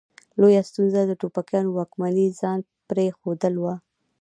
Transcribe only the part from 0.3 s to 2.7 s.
لویه ستونزه د ټوپکیانو واکمني ځان